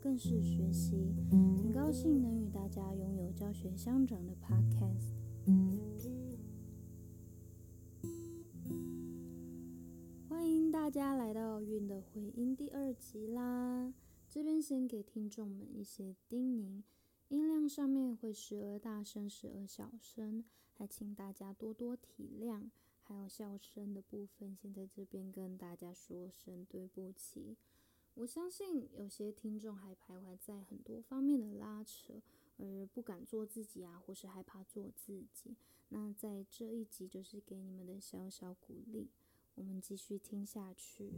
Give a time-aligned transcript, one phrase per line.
[0.00, 1.14] 更是学习。
[1.30, 5.14] 很高兴能与大家拥有教学相长的 Podcast。
[10.28, 13.92] 欢迎大家来到《韵的回音》第二集啦！
[14.28, 16.82] 这边先给听众们一些叮咛，
[17.28, 22.70] 音量上面会时而大声，时而小声，还请大家多多体谅。
[23.00, 27.56] 还有笑声的部分，先在这边跟大家说声对不起。
[28.16, 32.14] 我相信有些听众还徘徊在很多方面的拉扯，
[32.56, 35.54] 而不敢做自己啊，或是害怕做自己。
[35.90, 39.10] 那在这一集就是给你们的小小鼓励，
[39.54, 41.12] 我们继续听下去。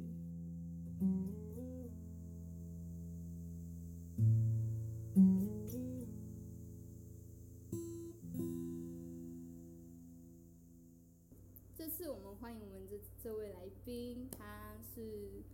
[11.76, 15.44] 这次我们欢迎我们这这位来宾，他是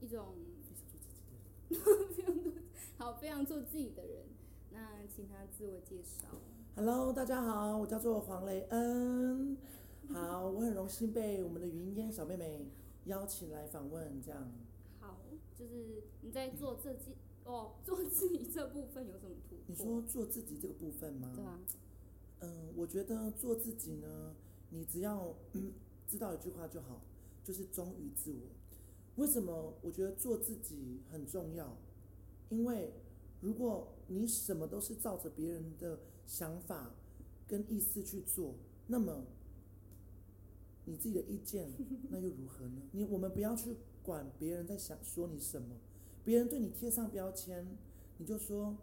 [0.00, 0.36] 一种
[1.72, 2.62] 非常做自己的人。
[2.70, 4.24] 非常做好非常做自己的人。
[4.70, 6.28] 那请他自我介绍。
[6.74, 9.56] Hello，大家好，我叫做黄雷恩。
[10.12, 12.66] 好，我很荣幸被我们的云烟小妹妹
[13.04, 14.50] 邀请来访问，这样。
[15.00, 15.18] 好，
[15.54, 17.12] 就是你在做自己
[17.44, 19.64] 哦， 做自己这部分有什么突破？
[19.66, 21.32] 你说做自己这个部分吗？
[21.34, 21.58] 对啊，
[22.40, 24.34] 嗯，我觉得做自己呢，
[24.70, 25.72] 你只要、嗯、
[26.08, 27.00] 知道一句话就好，
[27.44, 28.38] 就是忠于自我。
[29.16, 31.76] 为什么我觉得做自己很重要？
[32.48, 32.92] 因为
[33.40, 36.94] 如果你什么都是照着别人的想法
[37.46, 38.54] 跟意思去做，
[38.86, 39.24] 那么
[40.84, 41.70] 你自己的意见
[42.10, 42.82] 那又如何呢？
[42.92, 45.76] 你我们不要去管别人在想说你什么，
[46.24, 47.66] 别人对你贴上标签，
[48.18, 48.76] 你就说，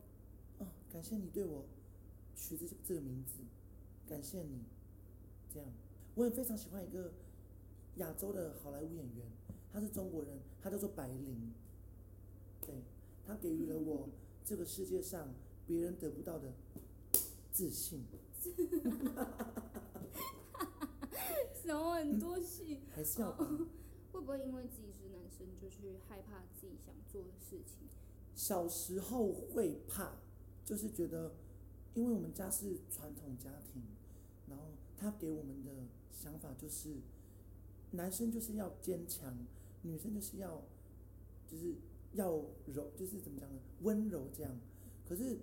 [0.59, 1.65] 哦，感谢你对我
[2.35, 3.39] 取这这个名字，
[4.07, 4.63] 感谢你，
[5.53, 5.67] 这样。
[6.15, 7.13] 我也非常喜欢一个
[7.97, 9.25] 亚洲的好莱坞演员，
[9.71, 11.53] 他是中国人，他叫做白灵，
[12.61, 12.83] 对
[13.25, 14.09] 他给予了我
[14.43, 15.33] 这个世界上
[15.65, 16.53] 别人得不到的
[17.51, 18.03] 自信，
[21.61, 23.45] 什么很多戏，还是要把
[24.11, 27.87] 会不会因为自己是男生就去害怕自己想做的事情？
[28.33, 30.17] 小时候会怕，
[30.65, 31.35] 就是觉得，
[31.93, 33.83] 因为我们家是传统家庭，
[34.47, 35.71] 然后他给我们的
[36.11, 36.95] 想法就是，
[37.91, 39.37] 男生就是要坚强，
[39.81, 40.61] 女生就是要，
[41.47, 41.75] 就是
[42.13, 42.31] 要
[42.67, 44.55] 柔，就是怎么讲呢，温柔这样。
[45.05, 45.37] 可是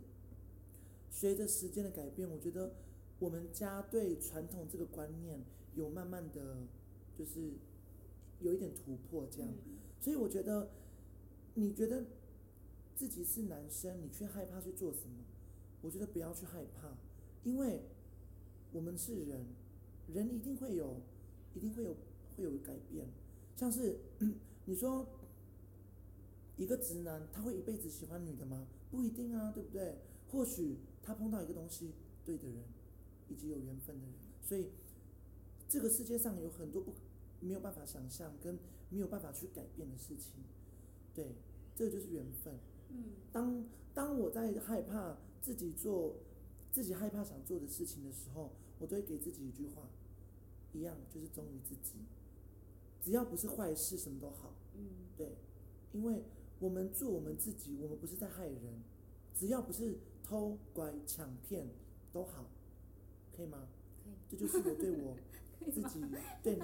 [1.10, 2.74] 随着时间的改变，我觉得
[3.18, 5.40] 我们家对传统这个观念
[5.74, 6.58] 有慢慢的，
[7.18, 7.52] 就是
[8.40, 9.50] 有一点突破这样。
[9.50, 10.70] 嗯所以我觉得，
[11.54, 12.04] 你觉得
[12.94, 15.24] 自己是男生，你却害怕去做什么？
[15.80, 16.96] 我觉得不要去害怕，
[17.42, 17.80] 因为
[18.72, 19.46] 我们是人，
[20.12, 21.00] 人一定会有，
[21.54, 21.96] 一定会有
[22.36, 23.08] 会有改变。
[23.56, 23.98] 像是
[24.66, 25.06] 你说
[26.56, 28.66] 一个直男，他会一辈子喜欢女的吗？
[28.90, 29.98] 不一定啊，对不对？
[30.30, 31.92] 或许他碰到一个东西
[32.24, 32.62] 对的人，
[33.28, 34.70] 以及有缘分的人，所以
[35.68, 36.92] 这个世界上有很多不
[37.40, 38.58] 没有办法想象跟
[38.90, 40.32] 没有办法去改变的事情，
[41.14, 41.36] 对，
[41.74, 42.54] 这个就是缘分。
[42.90, 43.64] 嗯当
[43.94, 46.16] 当我在害怕自己做
[46.72, 49.88] 自己害怕想做的事情的时候，我都会给自己一句话，
[50.72, 51.98] 一样就是忠于自己，
[53.06, 54.52] 只要不是坏事，什么都好。
[54.74, 55.36] 嗯，对，
[55.92, 56.24] 因为
[56.58, 58.82] 我们做我们自己，我们不是在害人，
[59.32, 61.68] 只要不是偷拐抢骗
[62.12, 62.46] 都好，
[63.30, 63.68] 可以吗？
[64.02, 64.14] 可以。
[64.28, 65.16] 这就是我对我
[65.70, 66.04] 自己
[66.42, 66.58] 对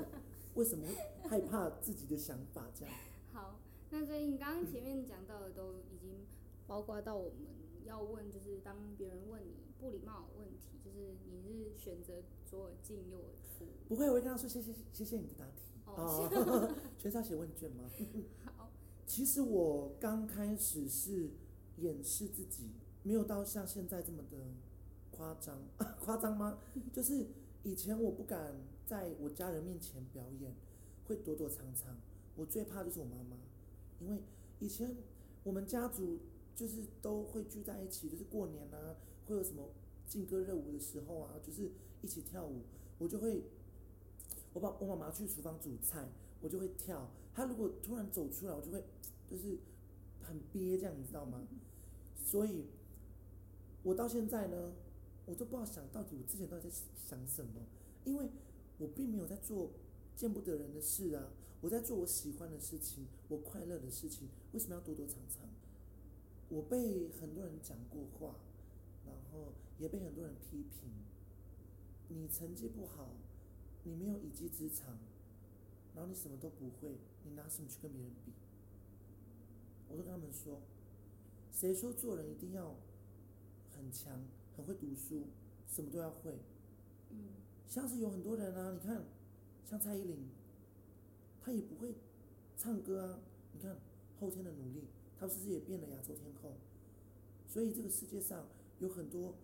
[0.57, 0.85] 为什么
[1.29, 2.93] 害怕自己的想法这样。
[3.33, 3.61] 好，
[3.91, 6.27] 那所以你刚刚前面讲到的都已经
[6.67, 7.47] 包括到我们
[7.85, 13.65] 要问，就是当别人问你不礼貌的问题，就是你是选择左耳进右耳出。
[13.89, 15.71] 不会，我会跟他说谢谢谢谢你的答题。
[15.87, 17.91] 哦哦， 全是要写问卷吗？
[18.57, 18.71] 好，
[19.07, 21.31] 其实我刚开始是
[21.79, 22.71] 掩饰自己，
[23.03, 24.37] 没有到像现在这么的
[25.11, 25.59] 夸张，
[26.01, 26.59] 夸张吗？
[26.93, 27.27] 就是
[27.63, 28.55] 以前我不敢
[28.87, 30.55] 在我家人面前表演，
[31.07, 31.97] 会躲躲藏藏。
[32.35, 33.37] 我最怕就是我妈妈，
[34.01, 34.23] 因为
[34.59, 34.97] 以前
[35.45, 36.19] 我们家族
[36.55, 38.97] 就是都会聚在一起，就是过年啊，
[39.27, 39.69] 会有什么
[40.07, 41.71] 劲歌热舞的时候啊，就是
[42.01, 42.63] 一起跳舞，
[42.99, 43.45] 我就会，
[44.53, 46.09] 我爸我妈妈去厨房煮菜，
[46.41, 47.09] 我就会跳。
[47.35, 48.85] 她如果突然走出来，我就会
[49.29, 49.59] 就是
[50.21, 51.47] 很憋这样，你知道吗？
[52.25, 52.67] 所以，
[53.83, 54.73] 我到现在呢，
[55.27, 56.77] 我都不知道想到底我之前到底在
[57.09, 57.63] 想什么，
[58.05, 58.29] 因为
[58.79, 59.71] 我并没有在做
[60.15, 65.49] 见不得人的事啊，我在做我喜欢的事情，我快乐的事情，为什么要躲躲藏藏？
[66.49, 68.37] 我被很多人讲过话，
[69.07, 70.91] 然后也被很多人批评，
[72.09, 73.09] 你成绩不好，
[73.85, 74.99] 你没有一技之长，
[75.95, 78.33] 然后你什么都不会，你拿什么去跟别人比？
[79.89, 80.63] 我都跟他们说，
[81.51, 82.77] 谁说做人一定要
[83.77, 84.25] 很强、
[84.57, 85.27] 很会读书，
[85.69, 86.39] 什么都要会？
[87.11, 87.35] 嗯，
[87.69, 89.05] 像是有很多人啊，你看，
[89.65, 90.29] 像蔡依林，
[91.41, 91.95] 她也不会
[92.57, 93.19] 唱歌啊。
[93.53, 93.77] 你看
[94.19, 94.89] 后天的努力，
[95.19, 96.55] 她是不是也变了亚洲天后？
[97.47, 98.47] 所以这个世界上
[98.79, 99.35] 有很多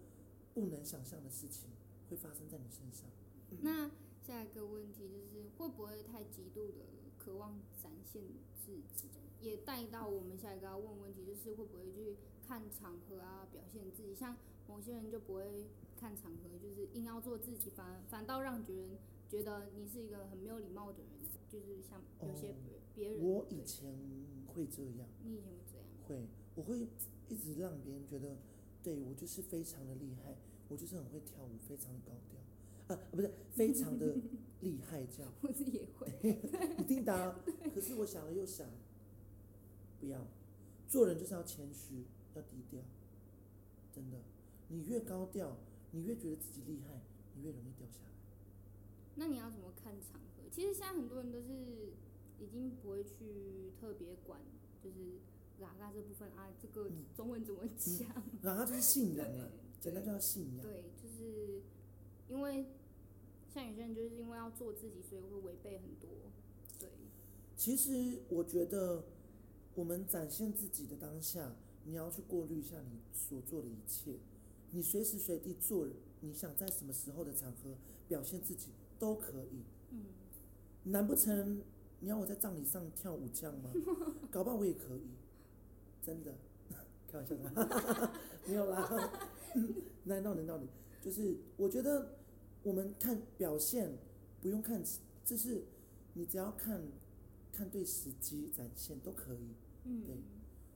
[0.55, 1.69] 不能想象的事情
[2.09, 3.07] 会发生在你身上。
[3.61, 3.91] 那
[4.29, 6.85] 下一个问题就是，会不会太极度的
[7.17, 8.23] 渴望展现
[8.63, 9.09] 自己？
[9.41, 14.15] 也带到我们下一个要问问题，就是会不会去看场合啊，表现自己？
[14.15, 14.37] 像
[14.69, 15.65] 某些人就不会
[15.97, 18.99] 看场合，就是硬要做自己，反反倒让别人
[19.31, 21.09] 觉得你是一个很没有礼貌的人，
[21.49, 22.55] 就是像有些哦
[22.95, 23.25] 别人。
[23.25, 23.97] 我以前
[24.47, 25.87] 会这样，你以前会这样？
[26.07, 26.87] 会，我会
[27.31, 28.37] 一直让别人觉得，
[28.83, 30.37] 对我就是非常的厉害，
[30.69, 34.15] 我就是很会跳舞，非常的高调，啊，不是非常的
[34.61, 35.33] 厉害这样。
[35.43, 36.07] 我自己也会。
[36.79, 37.37] 一定的啊、
[37.75, 38.67] 可是我想了又想，
[40.01, 40.27] 不要，
[40.89, 42.81] 做人就是要谦虚，要低调，
[43.93, 44.19] 真的。
[44.69, 45.57] 你越高调，
[45.91, 47.03] 你越觉得自己厉害，
[47.35, 48.11] 你越容易掉下来。
[49.17, 50.45] 那你要怎么看场合？
[50.53, 51.93] 其实现在很多人都是
[52.39, 54.41] 已经不会去特别管，
[54.83, 55.19] 就是
[55.59, 58.09] 嘎嘎这部分啊，这个嗯中文怎么讲？
[58.43, 59.49] 然后他就是信仰 对啊，
[59.81, 60.63] 简单叫信仰。
[60.63, 61.58] 对，就是
[63.59, 66.09] 像有些人就是因为要做自己，所以会违背很多。
[66.79, 66.89] 对，
[67.57, 69.05] 其实我觉得，
[69.75, 74.13] 我们展现自己的当下，你要去过滤一下你所做的一切。
[74.71, 75.89] 你随时随地做，
[76.21, 77.75] 你想在什么时候的场合
[78.07, 78.69] 表现自己
[78.99, 79.65] 都可以。
[79.91, 80.05] 嗯，
[80.85, 81.63] 难不成
[82.01, 83.71] 你要我在葬礼上跳舞这样吗？
[84.31, 85.09] 搞不好我也可以，
[86.01, 86.33] 真的，
[87.11, 88.13] 开玩笑的，
[88.47, 89.11] 没有啦。
[90.05, 90.69] 那闹你闹你，
[91.03, 92.15] 就是我觉得
[92.69, 93.91] 我们看表现
[94.43, 94.85] 不用看，
[95.25, 95.65] 就是
[96.13, 96.83] 你只要看
[97.51, 99.55] 看对时机展现都可以，
[99.85, 100.15] 嗯，对。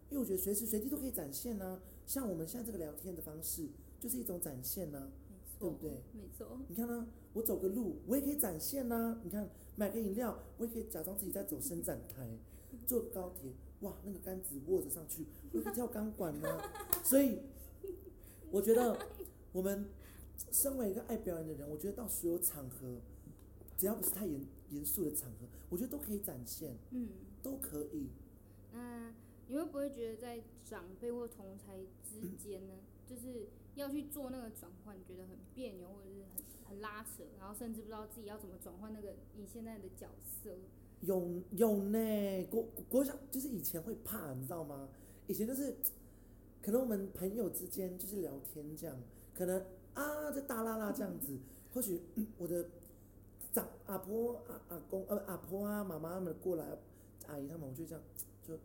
[0.09, 3.69] 因为我觉得随时随地都可以展现呢、像我们现在这个聊天的方式
[4.01, 5.11] 就是一种展现呢、
[5.59, 5.91] 对不对？
[6.15, 9.47] 没错，你看呢、我走个路，我也可以展现呐、你看，
[9.77, 12.25] 买个饮料，我也可以假装自己在走伸展台；
[12.87, 16.49] 坐高铁，哇，那个杆子握着上去，我也可以跳钢管呢、
[17.05, 17.39] 所以，
[18.51, 18.99] 我觉得
[19.53, 19.87] 我们
[20.51, 23.01] 身为一个爱表演的人，我觉得到所有场合，
[23.77, 24.41] 只要不是太严
[24.71, 27.09] 严肃的场合，我觉得都可以展现，嗯。
[27.43, 28.09] 都可以。
[28.73, 29.13] 那
[29.49, 32.75] 你会不会觉得在长辈或同才之间呢，
[33.05, 40.57] 就是要去做那个转换，觉得很别扭，或者是很很拉扯，然后甚至不知道自己要怎么转换那个你现在的角色？
[41.01, 44.89] 有有呢，国国小就是以前会怕，你知道吗？
[45.27, 45.77] 以前就是
[46.63, 48.97] 可能我们朋友之间就是聊天这样，
[49.35, 49.61] 可能
[49.95, 51.39] 啊这大啦啦这样子，
[51.73, 52.65] 或许、嗯我的
[53.53, 56.65] 长阿婆阿阿公呃阿婆啊妈妈他们过来，
[57.27, 58.03] 阿姨他们我就这样
[58.47, 58.57] 就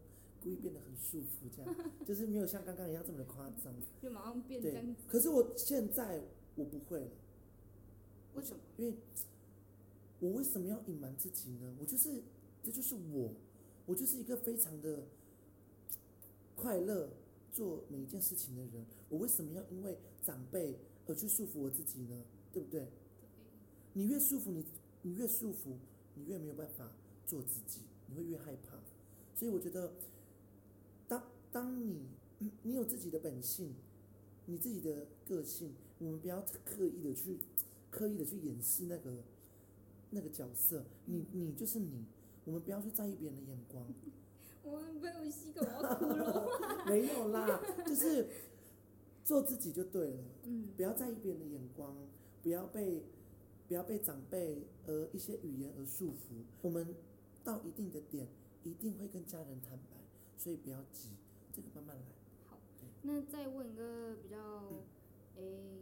[0.41, 1.75] 故意变得很舒服这样，
[2.07, 3.74] 就是没有像刚刚一样这么的夸张。
[4.01, 6.21] 就马上变这对样？，可是我现在
[6.56, 7.12] 我不会了。
[8.35, 8.59] 为什么？
[8.77, 8.95] 因为
[10.19, 11.75] 我为什么要隐瞒自己呢？
[11.80, 12.21] 我就是，
[12.63, 13.33] 这就是我，
[13.85, 15.03] 我就是一个非常的
[16.56, 17.09] 快乐
[17.51, 18.85] 做每一件事情的人。
[19.09, 22.24] 我为什么要因为长辈而去束缚我自己呢？
[22.51, 22.81] 对不对？
[22.81, 22.88] 对，
[23.94, 24.65] 你越束缚你，
[25.01, 25.77] 你越束缚，
[26.15, 26.92] 你越没有办法
[27.26, 28.78] 做自己，你会越害怕。
[29.33, 29.94] 所以我觉得，
[31.07, 32.07] 当当你
[32.40, 33.73] 嗯你有自己的本性，
[34.45, 37.40] 你自己的个性，我们不要刻意的去
[37.90, 39.23] 刻意的去掩饰那个
[40.09, 42.06] 那个角色，你你就是你，
[42.45, 43.85] 我们不要去在意别人的眼光。
[44.64, 46.83] 我被我吸个，我要哭了。
[46.90, 48.28] 没有啦，就是
[49.27, 50.23] 做自己就对了。
[50.45, 51.93] 嗯，不要在意别人的眼光，
[52.41, 53.03] 不要被
[53.67, 56.45] 不要被长辈呃一些语言而束缚。
[56.61, 56.95] 我们
[57.43, 58.25] 到一定的点，
[58.63, 59.97] 一定会跟家人坦白，
[60.37, 61.09] 所以不要急，
[61.53, 62.03] 这个慢慢来。
[62.45, 62.57] 好，
[63.01, 64.63] 那再问一个比较，
[65.35, 65.81] 诶、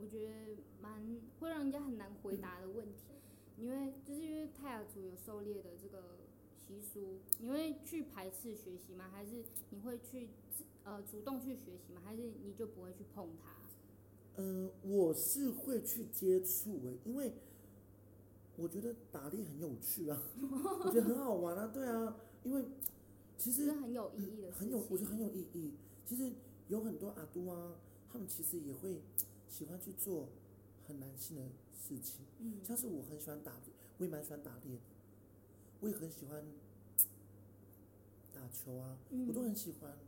[0.00, 3.12] 我觉得蛮会让人家很难回答的问题，
[3.58, 6.16] 因为就是因为泰雅族有狩猎的这个
[6.66, 9.10] 习俗，你会去排斥学习吗？
[9.12, 12.00] 还是你会去自呃主动去学习吗？
[12.04, 13.50] 还是你就不会去碰它？
[14.40, 17.32] 嗯、我是会去接触诶，因为
[18.56, 20.22] 我觉得打猎很有趣啊，
[20.84, 22.64] 我觉得很好玩啊，对啊，因为
[23.36, 24.52] 其实很有意义的。
[24.52, 25.74] 很有，我觉得很有意义。
[26.06, 26.32] 其实
[26.68, 27.74] 有很多阿都啊，
[28.10, 29.02] 他们其实也会
[29.48, 30.28] 喜欢去做
[30.86, 31.42] 很男性的
[31.76, 32.20] 事情。
[32.38, 34.82] 嗯像是我很喜欢打猎，我也蛮喜欢打猎的，
[35.80, 36.42] 我也很喜欢
[38.32, 39.98] 打球啊，我都嗯，很喜欢。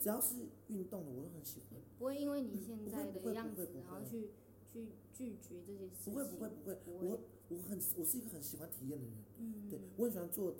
[0.00, 1.80] 只要是运动的，我都很喜欢。
[1.98, 4.30] 不会因为你现在的样子然后去
[4.66, 6.12] 去拒绝这些事情。
[6.12, 10.54] 不会不会不会，不会我我很我是一个很喜欢体验的人，嗯，对我很喜欢做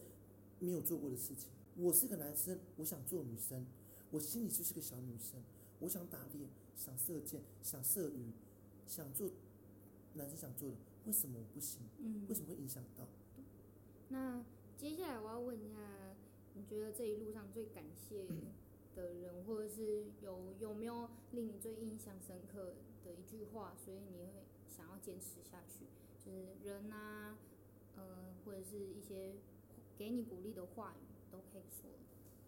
[0.61, 1.51] 没有做过的事情。
[1.77, 3.67] 我是个男生，我想做女生，
[4.11, 5.43] 我心里就是个小女生，
[5.81, 8.33] 我想打猎，想射箭，想射鱼，
[8.87, 9.29] 想做
[10.15, 10.77] 男生想做的，
[11.07, 11.81] 为什么我不行？
[11.99, 13.09] 嗯为，什么会影响到？
[14.09, 14.45] 那
[14.77, 15.79] 接下来我要问一下，
[16.55, 18.25] 你觉得这一路上最感谢
[18.95, 22.75] 的人，或者是有有没有令你最印象深刻
[23.05, 24.29] 的一句话，所以你会
[24.69, 25.87] 想要坚持下去？
[26.25, 27.37] 就是人啊，
[27.97, 28.03] 呃，
[28.45, 29.35] 或者是一些
[29.99, 31.91] 给你鼓励的话语都可以说。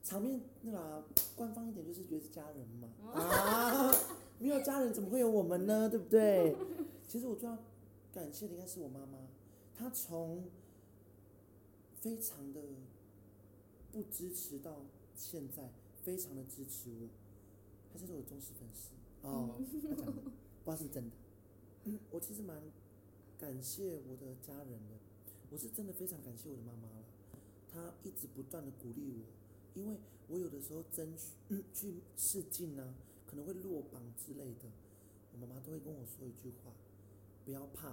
[0.02, 3.92] 场面那个啊、官方一点就是觉得是家人嘛，哦啊，
[4.38, 5.90] 没有家人怎么会有我们呢？
[5.90, 6.54] 对不对？
[7.08, 7.58] 其实我最要
[8.12, 9.18] 感谢的应该是我妈妈，
[9.74, 10.44] 她从
[12.00, 12.60] 非常的
[13.90, 14.76] 不支持到
[15.16, 15.70] 现在，
[16.06, 17.08] 非常的支持我，
[17.92, 18.92] 他就是我的忠实粉丝。
[19.22, 19.58] 哦。
[19.58, 20.12] 她讲的，
[20.64, 21.16] 不知道是真的。
[21.82, 22.62] 嗯，我其实蛮
[23.36, 24.94] 感谢我的家人的，
[25.50, 27.04] 我是真的非常感谢我的妈妈了，
[27.68, 29.24] 她一直不断的鼓励我。
[29.74, 29.98] 因为
[30.28, 32.94] 我有的时候争取、嗯、去试镜啊，
[33.26, 34.70] 可能会落榜之类的，
[35.32, 36.70] 我妈妈都会跟我说一句话：
[37.44, 37.88] 不要怕，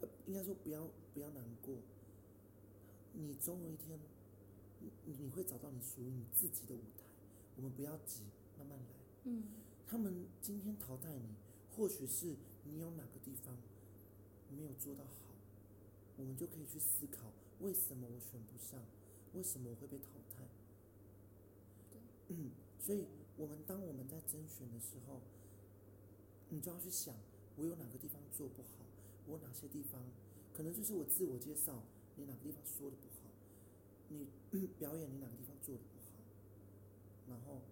[0.00, 1.74] 呃，应该说不要不要难过，
[3.12, 3.98] 你总有一天，
[5.04, 7.04] 你你会找到你属于你自己的舞台。
[7.56, 8.22] 我们不要急，
[8.58, 8.84] 慢慢来。
[9.24, 9.44] 嗯
[9.86, 11.34] 他们今天淘汰你，
[11.76, 12.34] 或许是
[12.64, 13.54] 你有哪个地方
[14.56, 15.34] 没有做到好，
[16.16, 18.82] 我们就可以去思考为什么我选不上，
[19.34, 20.48] 为什么我会被淘汰。
[22.28, 25.20] 嗯，所以我们当我们在甄选的时候，
[26.48, 27.14] 你就要去想，
[27.56, 28.86] 我有哪个地方做不好，
[29.26, 30.02] 我哪些地方
[30.54, 31.82] 可能就是我自我介绍，
[32.16, 33.21] 你哪个地方说的不好，
[34.50, 36.12] 你表演你哪个地方做的不好，
[37.28, 37.62] 然后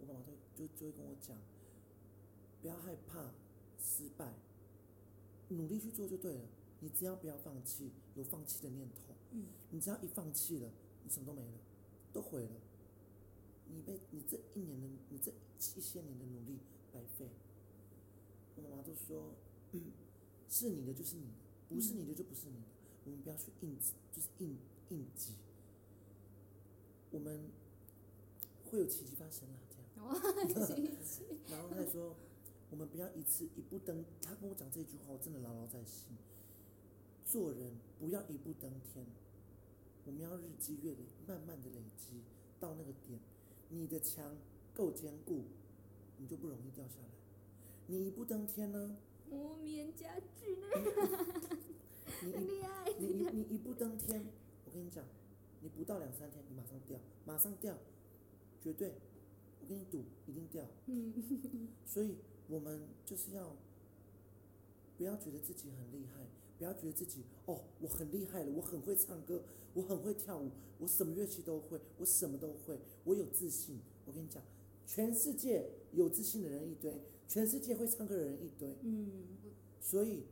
[0.00, 0.20] 我妈妈
[0.56, 1.36] 就就就会跟我讲，
[2.62, 3.32] 不要害怕
[3.78, 4.32] 失败，
[5.48, 6.44] 努力去做就对了。
[6.80, 10.70] 你只要不要放弃，有放弃的念头，嗯你只要一放弃了，
[11.02, 11.58] 你什么都没了，
[12.12, 12.52] 都毁了。
[13.66, 15.32] 你被你这一年的你这
[15.76, 16.60] 一些年的努力
[16.92, 17.28] 白费。
[18.54, 19.34] 我妈妈都说，
[19.72, 19.90] 嗯，
[20.48, 21.34] 是你的就是你的，
[21.68, 22.66] 不是你的就不是你的。
[23.08, 24.58] 我们不要去硬挤，就是硬
[24.90, 25.32] 硬挤。
[27.10, 27.50] 我们
[28.70, 29.88] 会有奇迹发生啦，这样。
[31.50, 32.14] 然后他说，
[32.70, 34.04] 我们不要一次一步登。
[34.20, 36.18] 他跟我讲这句话，我真的牢牢在心。
[37.24, 39.06] 做人不要一步登天，
[40.04, 42.22] 我们要日积月累，慢慢的累积
[42.60, 43.18] 到那个点，
[43.70, 44.36] 你的墙
[44.74, 45.44] 够坚固，
[46.18, 47.08] 你就不容易掉下来。
[47.86, 48.98] 你一步登天呢，
[49.30, 50.66] 木棉家具呢？
[52.24, 52.92] 你厉害。
[52.98, 54.24] 你你你一步登天，
[54.64, 55.04] 我跟你讲，
[55.60, 57.76] 你不到两三天，你马上掉，马上掉，
[58.60, 58.94] 绝对，
[59.60, 60.64] 我跟你赌，一定掉。
[60.86, 61.12] 嗯
[61.86, 62.16] 所以
[62.48, 63.56] 我们就是要
[64.96, 66.26] 不要觉得自己很厉害，
[66.58, 69.42] 不要觉得自己哦，我很厉害了，我很会唱歌，
[69.74, 73.78] 我很会跳舞，我什么乐器都会，我什么都会，我有自信。
[74.06, 74.42] 我跟你讲，
[74.86, 76.92] 全世界有自信的人一堆，
[77.28, 79.28] 全世界会唱歌的人一堆，嗯
[79.80, 80.24] 所以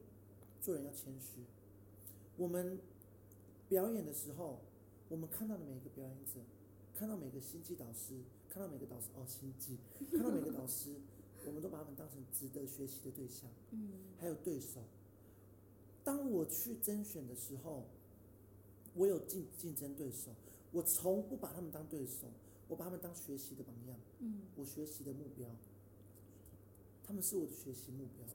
[0.60, 1.42] 做人要谦虚。
[2.36, 2.78] 我们
[3.68, 4.60] 表演的时候，
[5.08, 6.40] 我们看到的每一个表演者，
[6.94, 9.78] 看到每个星际导师，看到每个导师哦，星际，
[10.12, 10.94] 看到每个导师，
[11.46, 14.80] 我们都把他们当成值得学习的对象，嗯还有对手。
[16.04, 17.84] 当我去甄选的时候，
[18.94, 20.30] 我有竞竞争对手，
[20.72, 22.28] 我从不把他们当对手，
[22.68, 23.98] 我把他们当学习的榜样。
[24.20, 25.48] 嗯我学习的目标，
[27.04, 28.26] 他们是我的学习目标，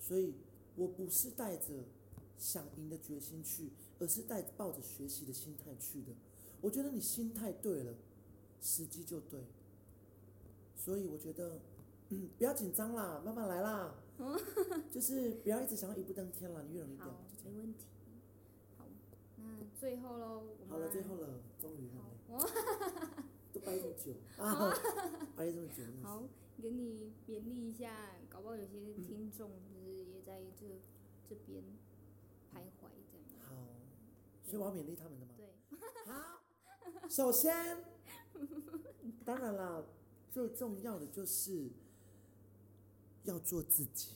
[0.00, 0.34] 所以
[0.74, 1.84] 我不是带着
[2.42, 3.70] 想赢的决心去，
[4.00, 6.08] 而是带抱着学习的心态去的。
[6.60, 7.94] 我觉得你心态对了，
[8.60, 9.44] 时机就对。
[10.74, 11.60] 所以我觉得，
[12.08, 13.94] 嗯，不要紧张啦，慢慢来啦，
[14.90, 17.06] 就是不要一直想要一步登天啦，你越容易掉，
[17.44, 17.86] 没问题。
[18.76, 18.86] 好，
[19.36, 19.44] 那
[19.78, 22.40] 最后喽，好了，最后了，终于好了，我
[23.54, 24.74] 都掰这么久 啊，
[25.36, 26.24] 掰这么久，好，
[26.60, 30.66] 给你勉励一下，搞不好有些听众就是也在这
[31.28, 31.62] 这边
[34.52, 35.32] 所以我要勉励他们的吗？
[35.34, 35.46] 对，
[36.04, 36.42] 好，
[37.08, 37.82] 首先，
[39.24, 39.82] 当然啦，
[40.30, 41.70] 最重要的就是
[43.24, 44.10] 要做自己，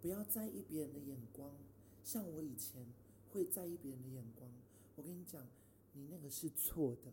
[0.00, 1.54] 不要在意别人的眼光。
[2.02, 2.86] 像我以前
[3.30, 4.50] 会在意别人的眼光，
[4.96, 5.46] 我跟你讲，
[5.92, 7.12] 你那个是错的，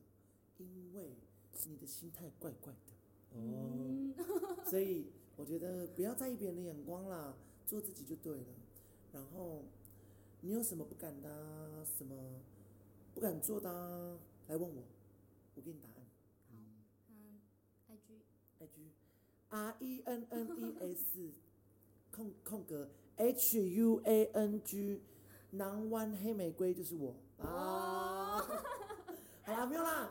[0.57, 1.17] 因为
[1.65, 2.93] 你的心态怪怪的
[3.38, 3.75] 哦。
[3.75, 4.15] 嗯，
[4.63, 7.36] 所以我觉得不要在意别人的眼光啦，
[7.67, 8.48] 做自己就对了。
[9.12, 9.65] 然后
[10.39, 12.15] 你有什么不敢的、啊，什么
[13.20, 14.82] 不敢做的、啊，来问我，
[15.56, 15.96] 我给你答案。
[16.48, 16.56] 好，
[17.10, 17.42] 嗯
[17.90, 18.22] ，IG
[18.60, 18.94] I G
[19.50, 21.34] R E N N E S
[22.16, 25.02] 空空格 H U A N G
[25.52, 28.38] 南湾黑玫瑰就是我啊。
[29.44, 30.10] 好啦，没有啦。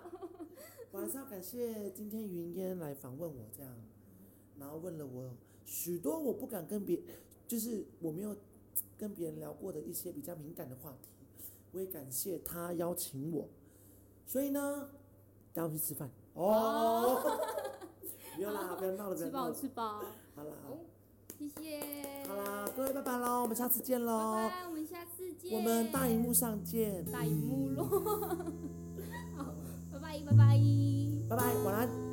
[0.91, 3.75] 我还是要感谢今天云烟来访问我这样，
[4.59, 5.35] 然后问了我
[5.65, 7.01] 许多我不敢跟别，
[7.47, 8.37] 就是我没有
[8.99, 11.09] 跟别人聊过的一些比较敏感的话题。
[11.73, 13.49] 我也感谢他邀请我，
[14.27, 14.89] 所以呢，
[15.53, 16.11] 带我去吃饭。
[16.35, 17.23] 哦。
[18.37, 19.55] 不要啦，不要闹了，不吃饱要闹了。
[19.55, 19.85] 吃饱，
[20.37, 20.79] 好啦，哦，
[21.37, 27.85] 谢谢，好啦，各位拜拜喽，我们下次见喽拜，拜，我们下次见，我们大荧幕上见，大荧幕咯，
[29.37, 29.45] 好，
[29.93, 30.61] 拜拜拜拜。
[31.29, 32.08] 拜拜，晚安。